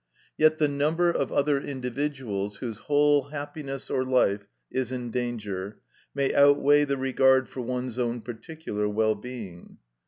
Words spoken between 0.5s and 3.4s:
the number of other individuals whose whole